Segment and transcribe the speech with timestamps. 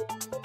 [0.00, 0.39] うん。